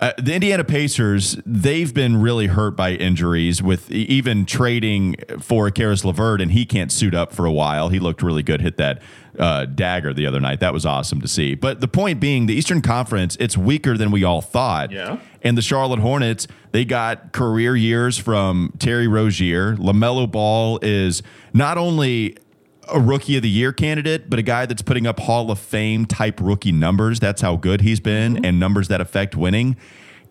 [0.00, 6.04] Uh, the Indiana Pacers, they've been really hurt by injuries with even trading for Caris
[6.04, 7.88] LeVert, and he can't suit up for a while.
[7.88, 9.00] He looked really good, hit that
[9.38, 10.60] uh, dagger the other night.
[10.60, 11.54] That was awesome to see.
[11.54, 14.90] But the point being, the Eastern Conference, it's weaker than we all thought.
[14.90, 15.18] Yeah.
[15.42, 19.76] And the Charlotte Hornets, they got career years from Terry Rozier.
[19.76, 22.36] LaMelo Ball is not only
[22.92, 26.06] a rookie of the year candidate, but a guy that's putting up Hall of Fame
[26.06, 27.20] type rookie numbers.
[27.20, 29.76] That's how good he's been and numbers that affect winning.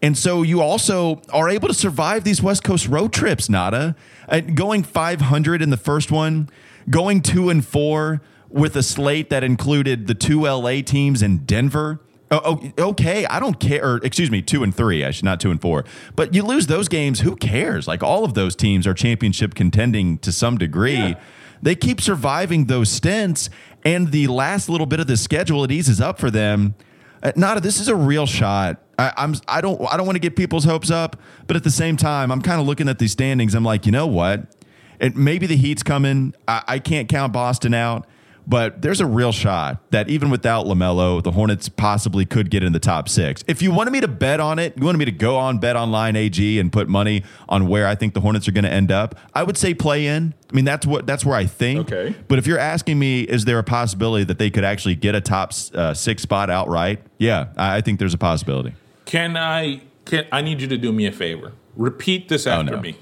[0.01, 3.95] And so you also are able to survive these West Coast road trips, Nada.
[4.27, 6.49] Uh, going 500 in the first one,
[6.89, 8.21] going two and four
[8.53, 11.99] with a slate that included the two LA teams and Denver.
[12.31, 13.25] Oh, oh, okay.
[13.25, 13.83] I don't care.
[13.83, 15.03] Or, excuse me, two and three.
[15.03, 15.85] I should not two and four.
[16.15, 17.21] But you lose those games.
[17.21, 17.87] Who cares?
[17.87, 20.93] Like all of those teams are championship contending to some degree.
[20.93, 21.19] Yeah.
[21.61, 23.49] They keep surviving those stints,
[23.85, 26.75] and the last little bit of the schedule it eases up for them.
[27.21, 28.81] Uh, Nada, this is a real shot.
[28.99, 29.35] I, I'm.
[29.47, 29.81] I don't.
[29.89, 31.15] I don't want to get people's hopes up,
[31.47, 33.55] but at the same time, I'm kind of looking at these standings.
[33.55, 34.53] I'm like, you know what?
[34.99, 36.35] It, maybe the Heat's coming.
[36.47, 38.07] I, I can't count Boston out.
[38.45, 42.73] But there's a real shot that even without LaMelo, the Hornets possibly could get in
[42.73, 43.43] the top six.
[43.47, 45.75] If you wanted me to bet on it, you wanted me to go on Bet
[45.75, 48.91] Online AG and put money on where I think the Hornets are going to end
[48.91, 50.33] up, I would say play in.
[50.51, 51.91] I mean, that's what that's where I think.
[51.91, 52.15] Okay.
[52.27, 55.21] But if you're asking me, is there a possibility that they could actually get a
[55.21, 57.01] top uh, six spot outright?
[57.17, 58.73] Yeah, I, I think there's a possibility.
[59.05, 59.81] Can I?
[60.05, 61.53] Can I need you to do me a favor?
[61.75, 62.81] Repeat this after no.
[62.81, 62.97] me.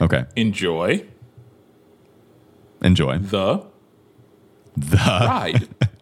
[0.00, 0.26] Okay.
[0.36, 1.06] Enjoy
[2.82, 3.64] Enjoy the
[4.76, 5.68] the ride.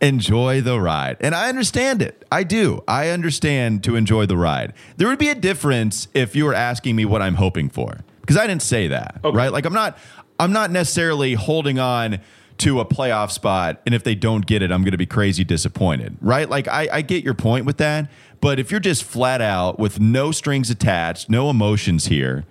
[0.00, 1.16] enjoy the ride.
[1.20, 2.24] And I understand it.
[2.30, 2.82] I do.
[2.86, 4.74] I understand to enjoy the ride.
[4.96, 8.00] There would be a difference if you were asking me what I'm hoping for.
[8.20, 9.20] Because I didn't say that.
[9.24, 9.36] Okay.
[9.36, 9.52] Right?
[9.52, 9.98] Like I'm not
[10.38, 12.20] I'm not necessarily holding on
[12.58, 16.16] to a playoff spot and if they don't get it, I'm gonna be crazy disappointed.
[16.20, 16.48] Right?
[16.48, 18.10] Like I, I get your point with that.
[18.40, 22.44] But if you're just flat out with no strings attached, no emotions here,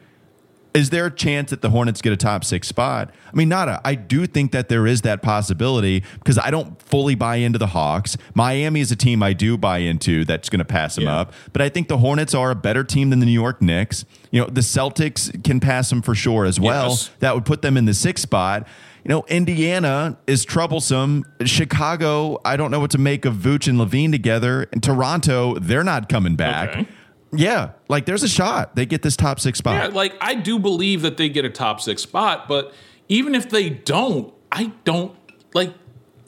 [0.74, 3.12] is there a chance that the Hornets get a top six spot?
[3.32, 7.16] I mean, Nada, I do think that there is that possibility because I don't fully
[7.16, 8.18] buy into the Hawks.
[8.34, 11.18] Miami is a team I do buy into that's going to pass them Yeah.
[11.20, 11.34] up.
[11.52, 14.06] But I think the Hornets are a better team than the New York Knicks.
[14.32, 16.90] You know, the Celtics can pass them for sure as well.
[16.90, 17.10] Yes.
[17.20, 18.68] That would put them in the sixth spot.
[19.04, 21.26] You know, Indiana is troublesome.
[21.46, 24.68] Chicago, I don't know what to make of Vooch and LaVine together.
[24.72, 26.70] And Toronto, they're not coming back.
[26.70, 26.88] Okay.
[27.36, 29.76] Yeah, like there's a shot they get this top six spot.
[29.76, 32.74] Yeah, like I do believe that they get a top six spot, but
[33.10, 35.16] even if they don't, I don't
[35.54, 35.74] like.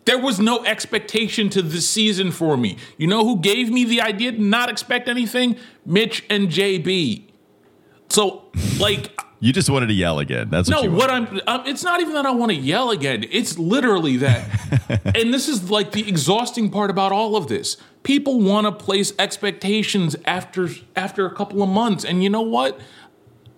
[0.05, 2.77] There was no expectation to the season for me.
[2.97, 5.57] You know who gave me the idea to not expect anything?
[5.83, 7.23] Mitch and JB.
[8.09, 8.43] So,
[8.79, 10.49] like, You just wanted to yell again.
[10.49, 11.11] That's what no, you what.
[11.11, 13.23] I'm, um, it's not even that I want to yell again.
[13.29, 15.11] It's literally that.
[15.15, 17.77] and this is like the exhausting part about all of this.
[18.01, 22.03] People want to place expectations after after a couple of months.
[22.03, 22.79] And you know what?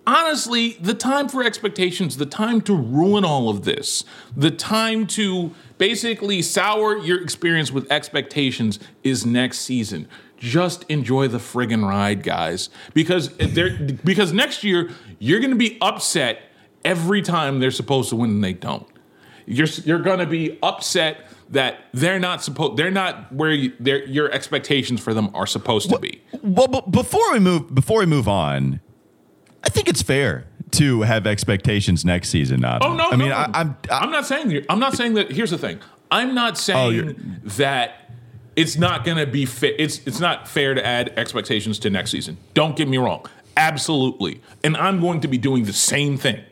[0.05, 4.03] Honestly, the time for expectations, the time to ruin all of this,
[4.35, 10.09] the time to basically sour your experience with expectations is next season.
[10.37, 12.69] Just enjoy the friggin' ride, guys.
[12.93, 16.41] Because they're because next year you're gonna be upset
[16.85, 18.87] every time they're supposed to win and they don't.
[19.45, 24.99] You're you're gonna be upset that they're not supposed they're not where you, your expectations
[25.01, 26.21] for them are supposed to be.
[26.43, 28.79] Well, but before we move, before we move on,
[29.63, 32.59] I think it's fair to have expectations next season.
[32.59, 32.83] Not.
[32.83, 33.09] Oh no!
[33.09, 33.35] I mean, no.
[33.35, 33.77] I, I'm.
[33.89, 34.65] I, I'm not saying.
[34.69, 35.31] I'm not saying that.
[35.31, 35.79] Here's the thing.
[36.11, 38.06] I'm not Oh, saying that
[38.57, 39.75] it's not going to be fit.
[39.77, 42.37] It's it's not fair to add expectations to next season.
[42.53, 43.25] Don't get me wrong.
[43.55, 46.43] Absolutely, and I'm going to be doing the same thing.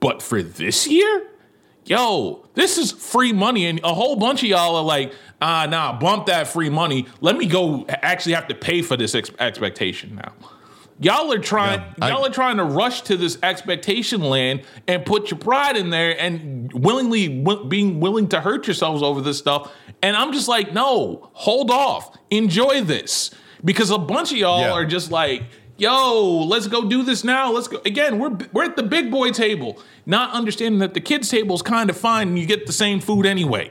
[0.00, 1.28] But for this year,
[1.84, 5.96] yo, this is free money, and a whole bunch of y'all are like, ah, nah,
[5.98, 7.06] bump that free money.
[7.20, 7.84] Let me go.
[7.88, 10.32] Actually, have to pay for this ex- expectation now.
[11.02, 11.80] Y'all are trying.
[11.80, 15.76] Yeah, I- y'all are trying to rush to this expectation land and put your pride
[15.76, 19.70] in there and willingly w- being willing to hurt yourselves over this stuff.
[20.02, 22.16] And I'm just like, no, hold off.
[22.30, 23.30] Enjoy this
[23.64, 24.72] because a bunch of y'all Yeah.
[24.72, 25.42] are just like,
[25.76, 27.52] yo, let's go do this now.
[27.52, 28.18] Let's go again.
[28.18, 31.90] We're we're at the big boy table, not understanding that the kids table is kind
[31.90, 33.70] of fine and you get the same food anyway.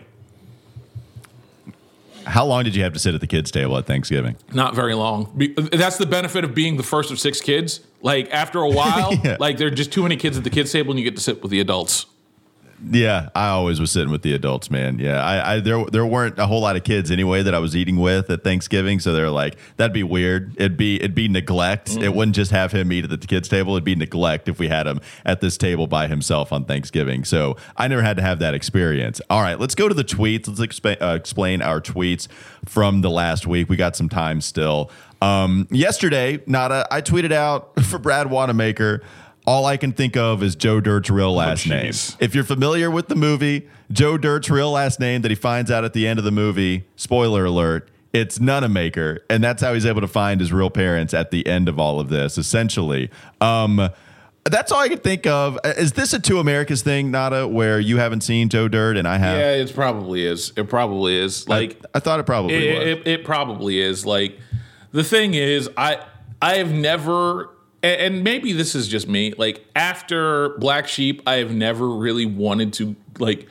[2.25, 4.35] How long did you have to sit at the kids' table at Thanksgiving?
[4.53, 5.31] Not very long.
[5.37, 7.81] Be- That's the benefit of being the first of six kids.
[8.01, 9.37] Like after a while, Yeah.
[9.39, 11.21] like there are just too many kids at the kids table, and you get to
[11.23, 12.05] sit with the adults.
[12.89, 14.97] Yeah, I always was sitting with the adults, man.
[14.97, 17.75] Yeah, I, I there there weren't a whole lot of kids anyway that I was
[17.75, 20.53] eating with at Thanksgiving, so they're like that'd be weird.
[20.57, 21.95] It'd be it'd be neglect.
[21.95, 23.73] It wouldn't just have him eat at the kids' table.
[23.73, 27.23] It'd be neglect if we had him at this table by himself on Thanksgiving.
[27.23, 29.21] So I never had to have that experience.
[29.29, 30.47] All right, let's go to the tweets.
[30.47, 32.27] Let's expa- uh, explain our tweets
[32.65, 33.69] from the last week.
[33.69, 34.89] We got some time still.
[35.21, 39.03] Um, yesterday, Nada, I tweeted out for Brad Wanamaker.
[39.47, 41.91] All I can think of is Joe Dirt's real last name.
[42.19, 45.83] If you're familiar with the movie, Joe Dirt's real last name that he finds out
[45.83, 49.19] at the end of the movie, spoiler alert, it's Nunamaker.
[49.29, 51.99] And that's how he's able to find his real parents at the end of all
[51.99, 53.09] of this, essentially.
[53.39, 53.89] Um,
[54.43, 55.57] that's all I can think of.
[55.63, 59.17] Is this a Two Americas thing, Nada, where you haven't seen Joe Dirt and I
[59.17, 59.37] have?
[59.37, 60.51] Yeah, it probably is.
[60.55, 61.47] It probably is.
[61.47, 62.87] Like I, I thought it probably it, was.
[62.87, 64.05] it, it probably is.
[64.05, 64.39] Like
[64.91, 66.03] the thing is, I
[66.41, 67.49] I have never,
[67.83, 69.33] and, and maybe this is just me.
[69.37, 73.47] Like after Black Sheep, I have never really wanted to like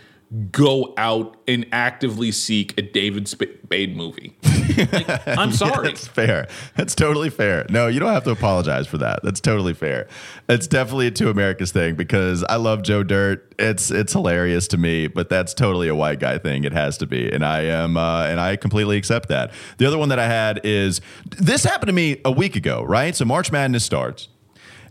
[0.53, 4.37] go out and actively seek a David Spade movie.
[4.77, 5.89] Like, I'm sorry.
[5.89, 6.47] That's fair.
[6.77, 7.67] That's totally fair.
[7.69, 9.21] No, you don't have to apologize for that.
[9.25, 10.07] That's totally fair.
[10.49, 13.53] It's definitely a two Americas thing because I love Joe Dirt.
[13.59, 16.63] It's it's hilarious to me, but that's totally a white guy thing.
[16.63, 19.51] It has to be, and I am uh, and I completely accept that.
[19.79, 21.01] The other one that I had is
[21.39, 23.17] this happened to me a week ago, right?
[23.17, 24.29] So March Madness starts.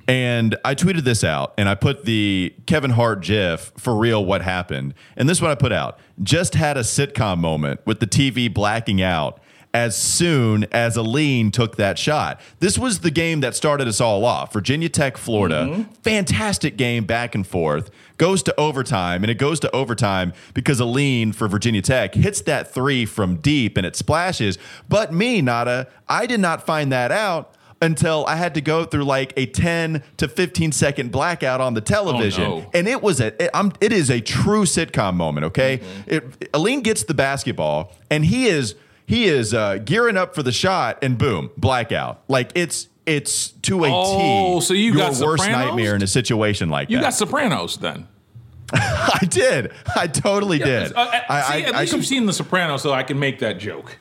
[0.09, 4.41] And I tweeted this out and I put the Kevin Hart GIF for real what
[4.41, 4.95] happened.
[5.15, 5.99] And this is what I put out.
[6.23, 9.39] Just had a sitcom moment with the TV blacking out
[9.71, 12.41] as soon as Alleyne took that shot.
[12.59, 14.51] This was the game that started us all off.
[14.51, 15.67] Virginia Tech, Florida.
[15.69, 15.91] Mm-hmm.
[16.01, 17.91] Fantastic game back and forth.
[18.17, 22.73] Goes to overtime, and it goes to overtime because Alleyne for Virginia Tech hits that
[22.73, 24.57] three from deep and it splashes.
[24.89, 29.05] But me, Nada, I did not find that out until I had to go through
[29.05, 32.43] like a 10 to 15 second blackout on the television.
[32.43, 32.69] Oh, no.
[32.73, 35.79] And it was a it, I'm, it is a true sitcom moment, okay?
[36.05, 40.51] It, Alleyne gets the basketball and he is he is uh, gearing up for the
[40.51, 42.21] shot and boom, blackout.
[42.27, 43.93] Like it's it's to a T.
[43.95, 45.65] Oh, so you your got worst Sopranos?
[45.67, 47.03] nightmare in a situation like You that.
[47.03, 48.07] got Sopranos then.
[48.73, 49.71] I did.
[49.95, 50.93] I totally did.
[50.95, 53.01] Uh, uh, I, see, I- at I least com- you've seen The Sopranos, so I
[53.01, 53.97] can make that joke.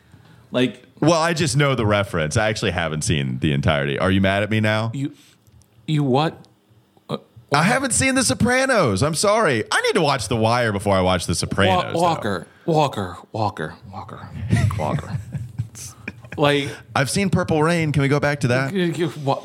[0.51, 2.37] Like well, I just know the reference.
[2.37, 3.99] I actually haven't seen the entirety.
[3.99, 4.91] Are you mad at me now?
[4.95, 5.13] you,
[5.87, 6.47] you what?
[7.09, 7.19] Uh,
[7.53, 9.03] I haven't seen The Sopranos.
[9.03, 9.65] I'm sorry.
[9.71, 11.95] I need to watch The Wire before I watch The Sopranos.
[11.95, 12.01] though.
[12.01, 14.29] Walker, Walker, Walker, Walker,
[14.79, 15.19] Walker.
[16.37, 17.93] like I've seen Purple Rain.
[17.93, 18.73] Can we go back to that?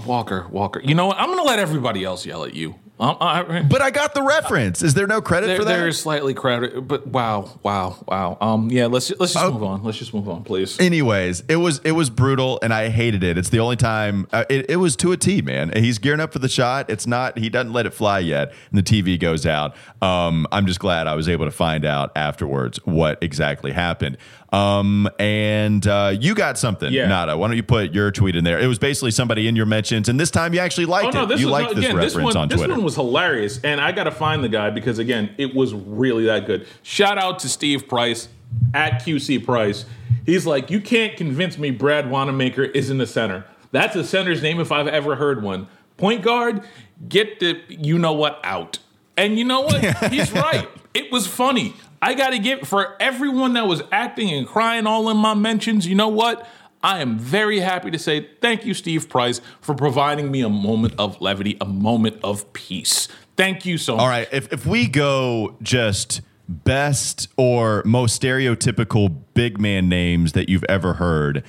[0.05, 0.81] Walker, Walker.
[0.83, 1.17] You know what?
[1.17, 2.75] I'm gonna let everybody else yell at you.
[2.99, 4.83] Um, I, But I got the reference.
[4.83, 5.77] Is there no credit there, for that?
[5.77, 8.37] there's slightly credit, but wow, wow, wow.
[8.39, 8.85] Um, yeah.
[8.85, 9.51] Let's let's just Oh.
[9.51, 9.83] move on.
[9.83, 10.79] Let's just move on, please.
[10.79, 13.37] Anyways, it was it was brutal, and I hated it.
[13.37, 15.71] It's the only time uh, it, it was to a T, man.
[15.75, 16.89] He's gearing up for the shot.
[16.89, 17.37] It's not.
[17.39, 19.75] He doesn't let it fly yet, and the TV goes out.
[20.01, 24.17] Um, I'm just glad I was able to find out afterwards what exactly happened.
[24.53, 27.07] Um, and uh, you got something, Yeah.
[27.07, 27.35] Nada.
[27.35, 28.59] Why don't you put your tweet in there?
[28.59, 31.39] It was basically somebody in your mentions, and this time you actually liked it.
[31.39, 32.67] you was, liked no, this reference this one, on Twitter.
[32.67, 35.73] this one was hilarious, and I got to find the guy because again, it was
[35.73, 36.67] really that good.
[36.83, 38.29] Shout out to Steve Price
[38.75, 39.85] at QC Price.
[40.23, 43.45] He's like, you can't convince me Brad Wanamaker isn't a center.
[43.71, 45.67] That's a center's name if I've ever heard one.
[45.97, 46.63] Point guard,
[47.09, 48.77] get the you know what out.
[49.17, 49.83] And you know what?
[50.11, 50.67] He's right.
[50.93, 51.73] It was funny.
[52.03, 55.87] I got to give for everyone that was acting and crying all in my mentions.
[55.87, 56.45] You know what?
[56.81, 60.95] I am very happy to say thank you, Steve Price, for providing me a moment
[60.99, 63.07] of levity, a moment of peace.
[63.37, 64.01] Thank you so much.
[64.01, 70.49] All right, if if we go just best or most stereotypical big man names that
[70.49, 71.43] you've ever heard.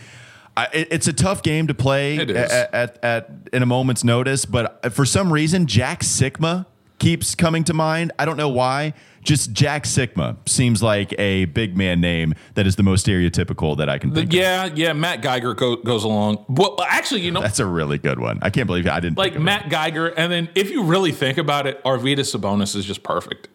[0.56, 2.30] I, it- it's a tough game to play At,
[2.72, 6.66] at, at in a moment's notice, but for some reason Jack Sikma
[6.98, 8.12] keeps coming to mind.
[8.18, 8.94] I don't know why.
[9.22, 13.88] Just Jack Sikma seems like a big man name that is the most stereotypical that
[13.88, 14.28] I can think.
[14.28, 14.34] of.
[14.34, 14.92] Yeah, yeah.
[14.92, 16.44] Matt Geiger go, goes along.
[16.48, 18.38] Well, actually, you know, That's a really good one.
[18.42, 19.44] I can't believe I didn't like think of it.
[19.44, 23.48] Matt Geiger, and then if you really think about it, Arvydas Sabonis is just perfect.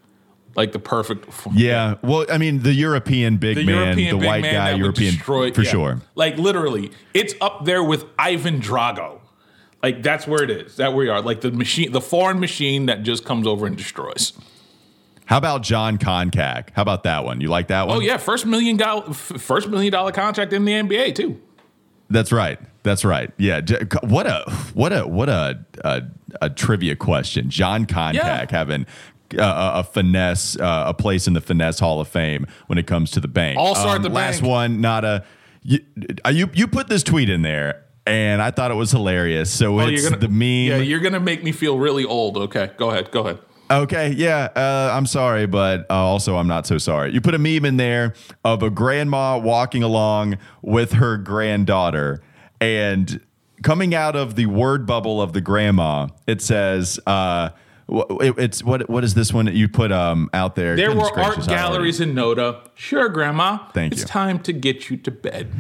[0.56, 1.26] Like the perfect.
[1.54, 4.72] Yeah, well, I mean, the European big the man, European the big white man guy,
[4.72, 5.70] European destroy, for yeah.
[5.70, 6.02] sure.
[6.16, 9.19] Like literally, it's up there with Ivan Drago.
[9.82, 10.76] Like that's where it is.
[10.78, 11.22] That where we are.
[11.22, 14.34] Like the machine, the foreign machine that just comes over and destroys.
[15.26, 16.70] How about Jon Koncak?
[16.74, 17.40] How about that one?
[17.40, 17.98] You like that one?
[17.98, 21.40] Oh yeah, first million dollar, first million dollar contract in the NBA too.
[22.10, 22.60] That's right.
[22.84, 23.32] That's right.
[23.38, 23.62] Yeah.
[24.04, 26.02] What a what a what a a,
[26.42, 27.50] a trivia question.
[27.50, 28.46] Jon Koncak Yeah.
[28.50, 28.86] having
[29.38, 32.88] uh, a, a finesse, uh, a place in the finesse Hall of Fame when it
[32.88, 33.60] comes to the bank.
[33.60, 34.50] Um, All-star at the last bank.
[34.50, 34.82] one.
[34.82, 35.24] Not a
[35.62, 35.80] you,
[36.26, 36.50] uh, you.
[36.54, 39.52] You put this tweet in there, and I thought it was hilarious.
[39.52, 40.42] So Oh, it's the meme.
[40.68, 42.38] Yeah, you're gonna make me feel really old.
[42.38, 43.12] Okay, go ahead.
[43.12, 43.40] Go ahead.
[43.72, 47.14] Okay, yeah, uh, I'm sorry, but uh, also I'm not so sorry.
[47.14, 52.24] You put a meme in there of a grandma walking along with her granddaughter,
[52.60, 53.20] and
[53.62, 57.50] coming out of the word bubble of the grandma, it says, uh,
[58.22, 58.90] it- "It's what?
[58.90, 61.48] What is this one that you put um, out there?" There Goodness were gracious, art
[61.48, 62.62] galleries in Noda.
[62.74, 63.60] Sure, Grandma.
[63.74, 64.08] Thank it's you.
[64.08, 65.52] time to get you to bed.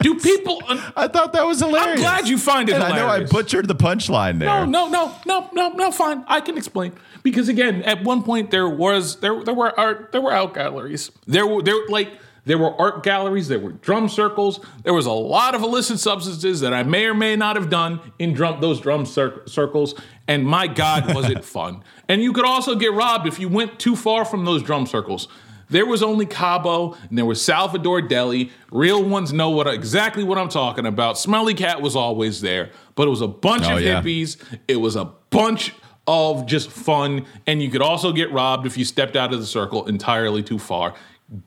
[0.00, 0.62] Do people?
[0.96, 1.98] I thought that was hilarious.
[1.98, 4.66] I'm glad you find it And I know I butchered the punchline there.
[4.66, 5.90] No, no, no, no, no, no.
[5.90, 6.92] Fine, I can explain.
[7.22, 11.10] Because again, at one point there was there there were art there were art galleries.
[11.26, 12.10] There were there like
[12.44, 13.48] there were art galleries.
[13.48, 14.60] There were drum circles.
[14.82, 18.00] There was a lot of illicit substances that I may or may not have done
[18.18, 19.94] in drum those drum cir- circles.
[20.26, 21.82] And my God, was it fun!
[22.08, 25.28] And you could also get robbed if you went too far from those drum circles.
[25.70, 28.50] There was only Cabo and there was Salvador Deli.
[28.72, 31.18] Real ones know what exactly what I'm talking about.
[31.18, 34.00] Smelly Cat was always there, but it was a bunch Oh, of yeah.
[34.00, 34.36] hippies.
[34.66, 35.74] It was a bunch
[36.06, 37.26] of just fun.
[37.46, 40.58] And you could also get robbed if you stepped out of the circle entirely too
[40.58, 40.94] far.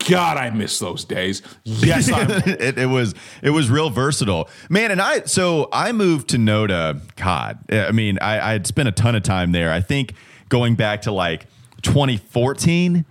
[0.08, 1.42] God, I miss those days.
[1.64, 2.08] Yes,
[2.48, 4.92] it, it was it was real versatile, man.
[4.92, 7.02] And I so I moved to Noda.
[7.16, 9.72] God, I mean, I, I had spent a ton of time there.
[9.74, 10.14] I think
[10.50, 11.48] going back to like
[11.82, 13.06] 2014,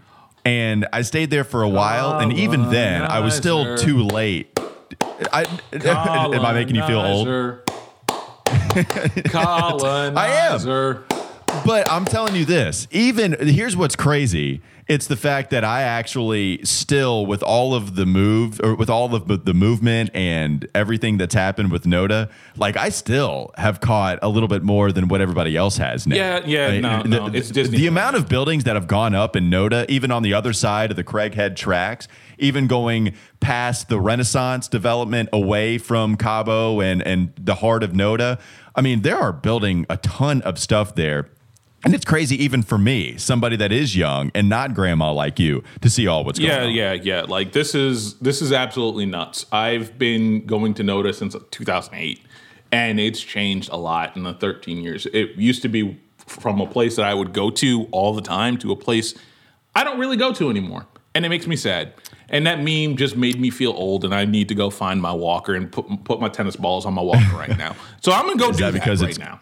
[0.45, 2.18] and I stayed there for a while.
[2.18, 3.84] and oh, even then, I was still Colonizer.
[3.84, 4.59] too late.
[5.32, 7.28] I, am I making you feel old?
[8.09, 8.82] I
[9.28, 11.05] Colonizer.
[11.64, 14.62] But I'm telling you this, even here's what's crazy.
[14.91, 19.14] It's the fact that I actually still, with all of the move or with all
[19.14, 24.28] of the- movement and everything that's happened with Noda, like I still have caught a
[24.28, 26.16] little bit more than what everybody else has now.
[26.16, 27.78] Yeah, yeah, Like, no, the, no, it's Disney.
[27.78, 30.91] the amount of buildings that have gone up in Noda, even on the other side
[30.91, 37.32] of the Craighead tracks, even going past the Renaissance development away from Cabo and and
[37.41, 38.41] the heart of Noda.
[38.74, 41.28] I mean, there are building a ton of stuff there.
[41.85, 45.64] And it's crazy, even for me, somebody that is young and not grandma like you,
[45.81, 46.72] to see all what's going Yeah, on.
[46.72, 47.03] yeah, yeah.
[47.03, 47.22] Yeah.
[47.22, 49.47] Like this is this is absolutely nuts.
[49.51, 52.20] I've been going to Noda since 2008,
[52.70, 55.07] and it's changed a lot in the 13 years.
[55.07, 58.57] It used to be from a place that I would go to all the time
[58.59, 59.14] to a place
[59.74, 61.95] I don't really go to anymore, and it makes me sad.
[62.28, 65.12] And that meme just made me feel old, and I need to go find my
[65.12, 67.74] walker and put put my tennis balls on my walker right now.
[68.03, 69.41] So I'm gonna go do that that, right it's- now.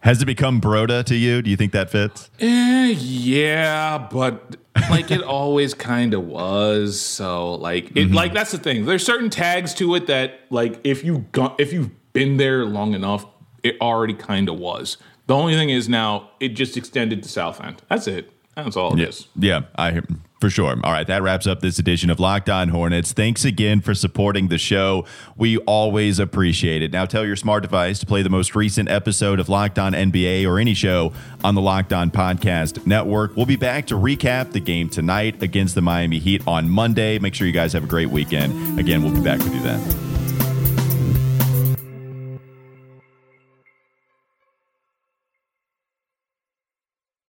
[0.00, 1.42] Has it become Broda to you?
[1.42, 2.30] Do you think that fits?
[2.38, 4.56] Eh, yeah, but
[4.90, 7.00] like it always kind of was.
[7.00, 8.86] So like it like that's the thing.
[8.86, 11.26] There's certain tags to it that like if you
[11.58, 13.26] if you've been there long enough,
[13.62, 14.98] it already kind of was.
[15.26, 17.82] The only thing is now it just extended to South End.
[17.88, 18.32] That's it.
[18.54, 19.28] That's all it is.
[19.36, 20.00] Yeah, I
[20.40, 20.78] for sure.
[20.84, 23.12] All right, that wraps up this edition of Locked On Hornets.
[23.12, 25.04] Thanks again for supporting the show.
[25.36, 26.92] We always appreciate it.
[26.92, 30.48] Now tell your smart device to play the most recent episode of Locked On NBA
[30.48, 31.12] or any show
[31.42, 33.36] on the Locked On Podcast Network.
[33.36, 37.18] We'll be back to recap the game tonight against the Miami Heat on Monday.
[37.18, 38.78] Make sure you guys have a great weekend.
[38.78, 40.17] Again, we'll be back with you then.